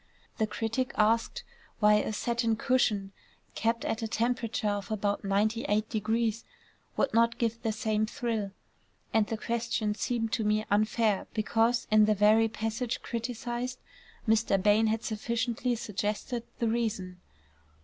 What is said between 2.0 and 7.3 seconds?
satin cushion kept at a temperature of about 98° would